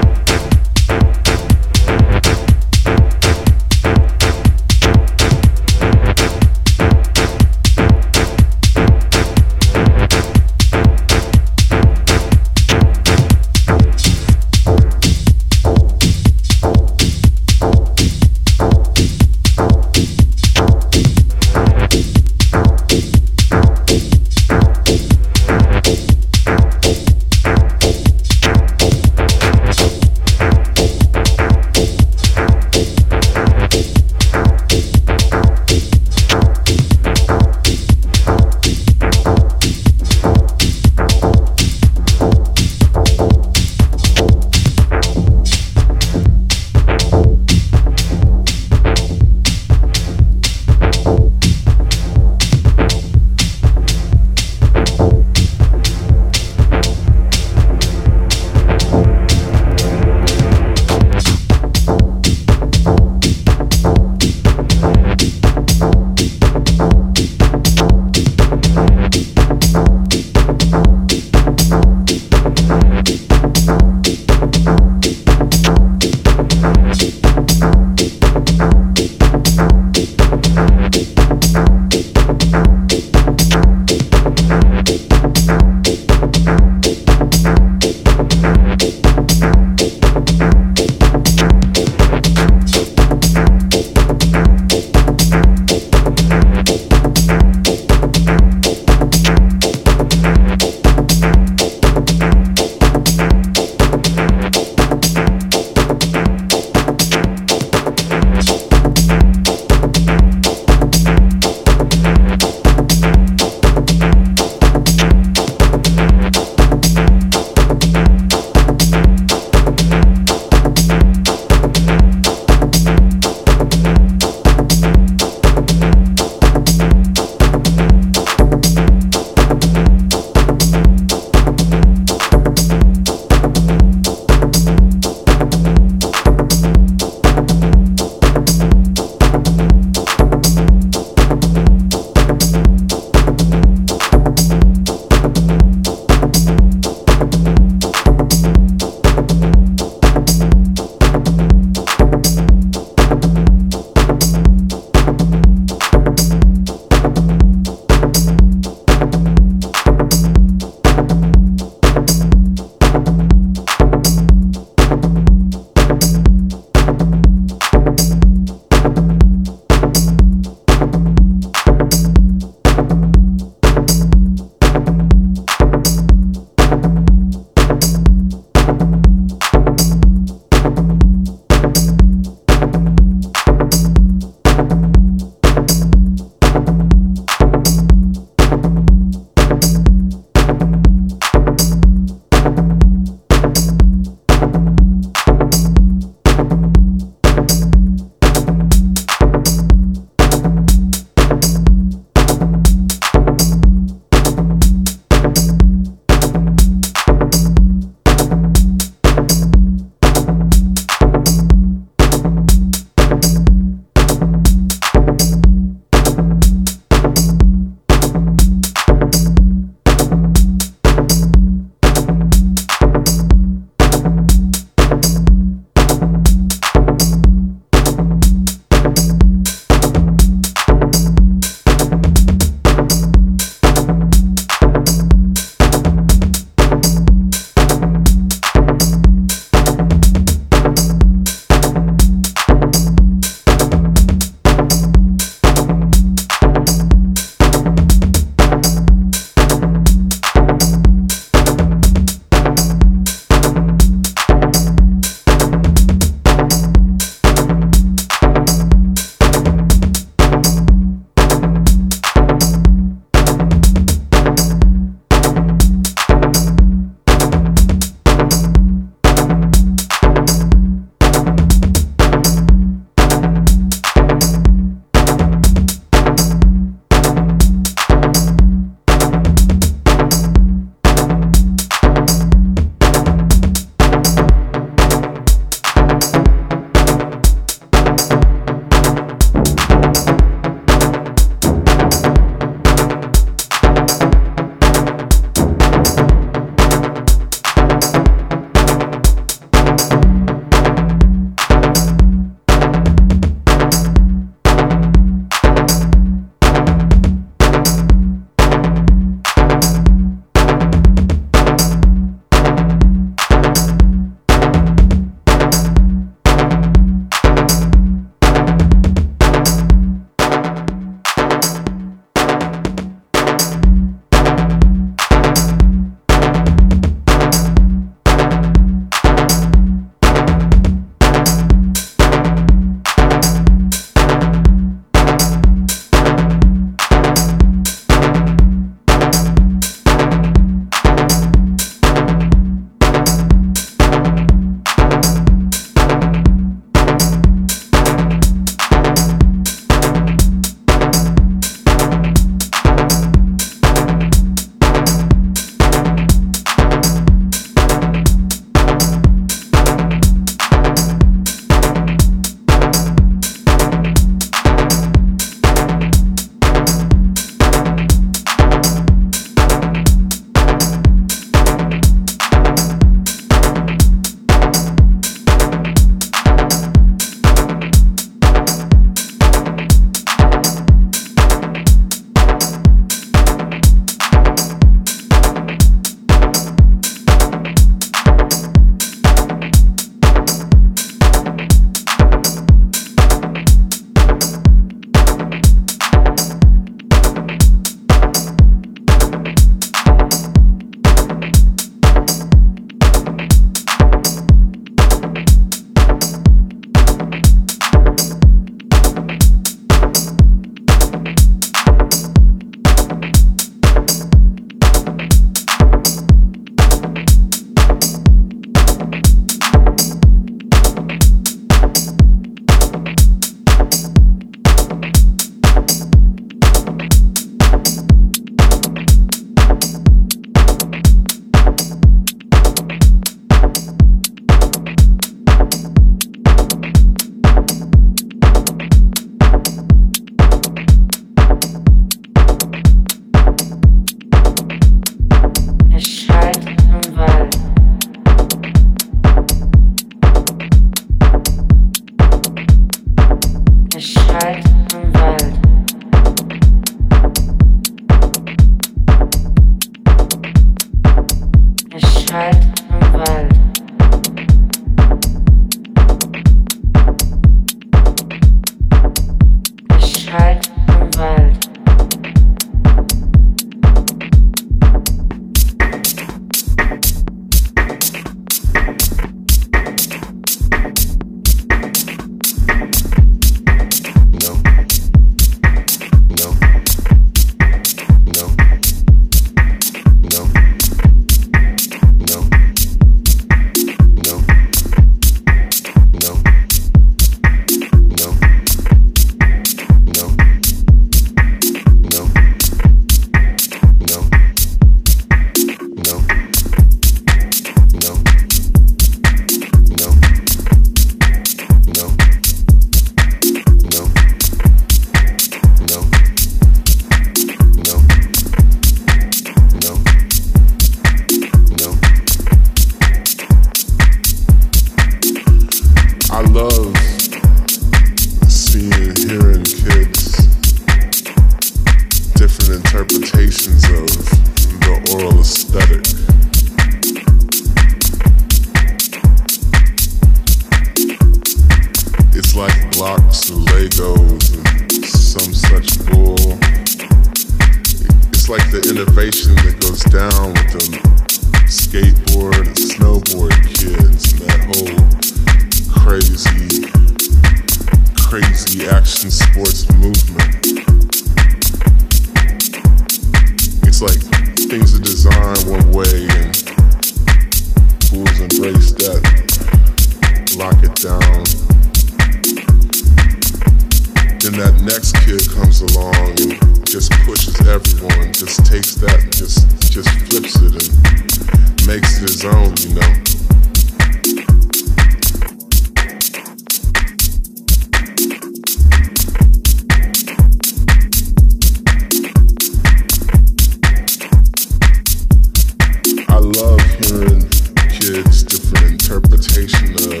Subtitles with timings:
[596.24, 597.28] Love hearing
[597.68, 600.00] kids' different interpretation of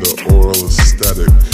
[0.00, 1.53] the oral aesthetic.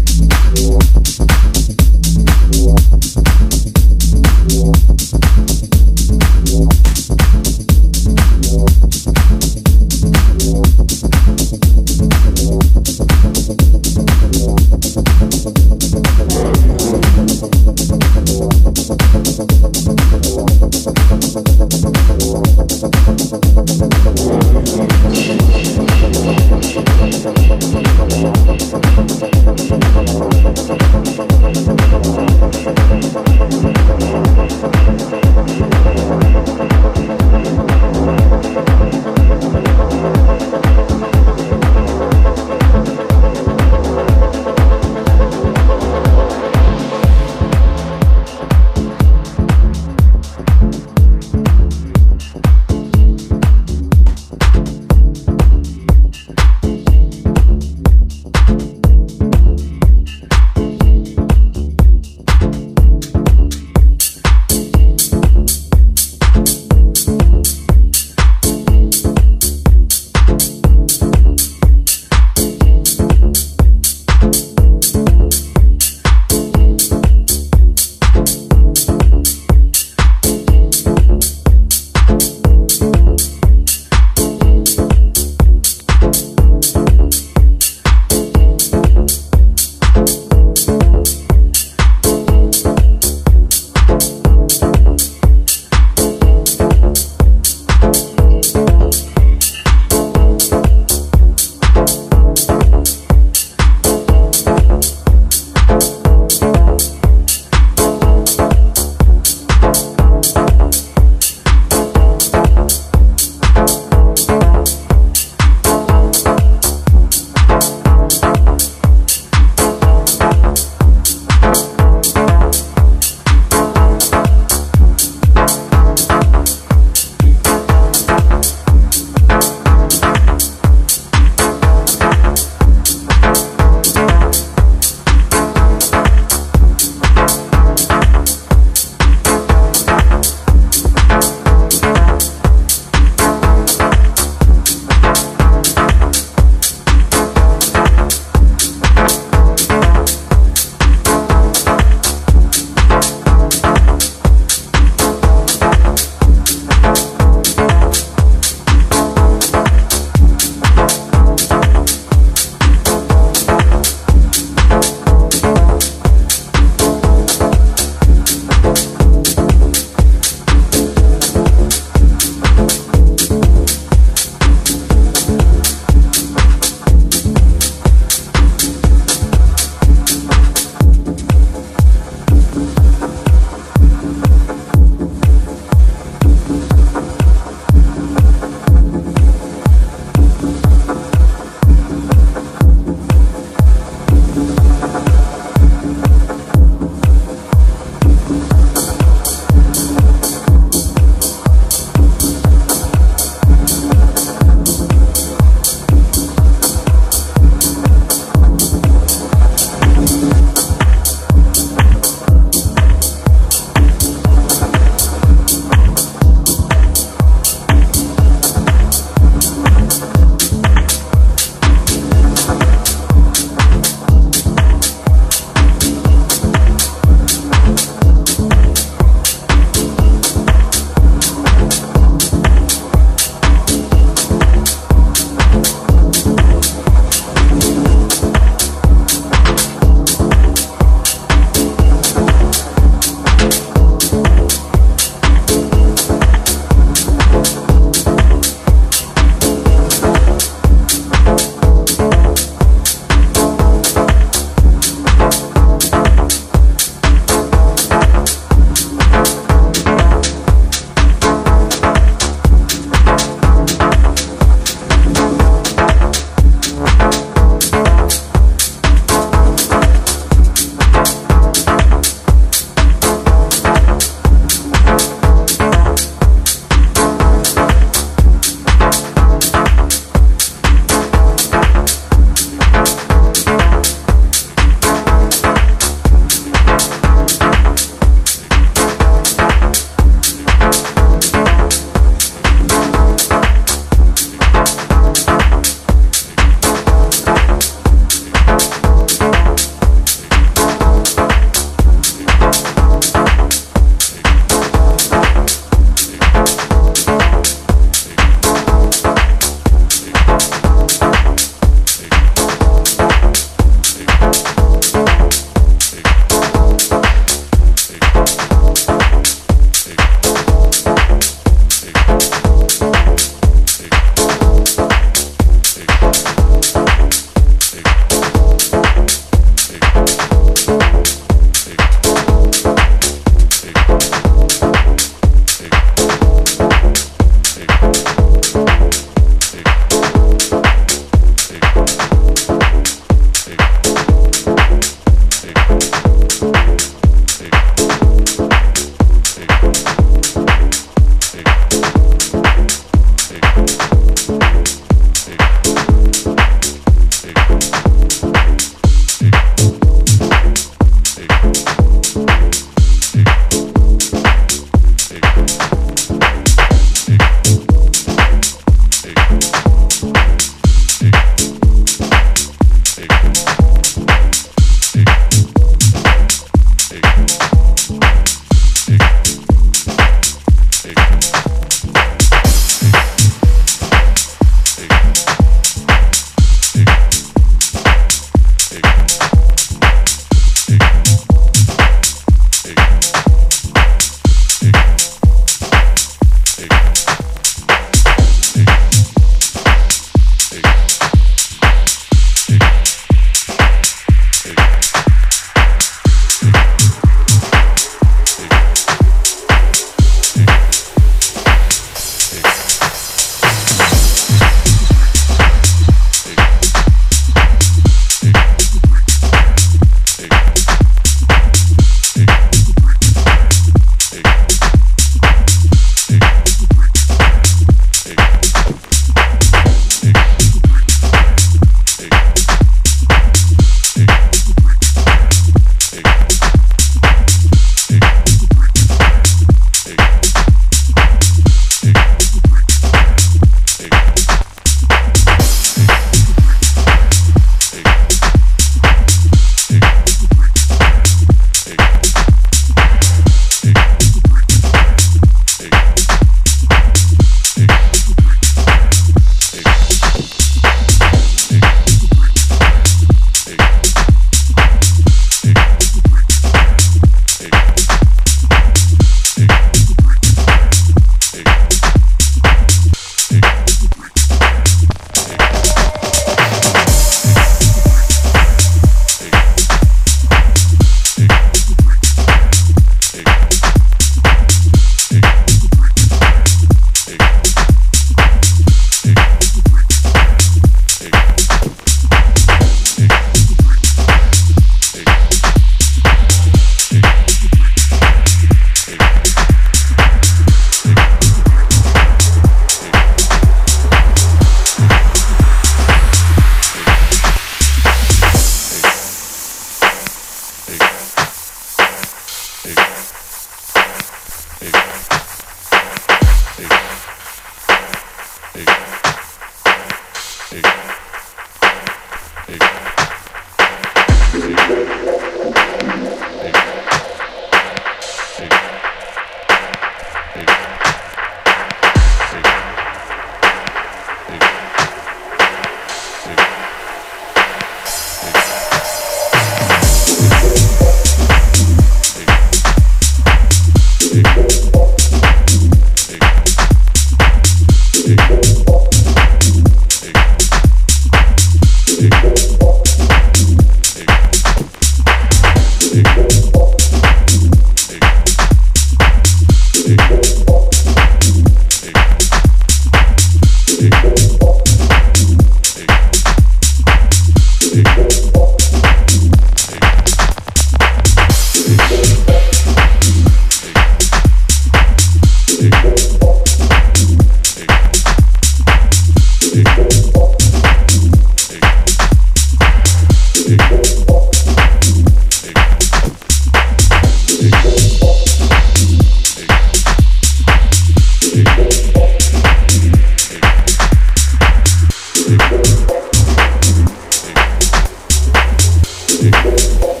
[599.21, 600.00] music.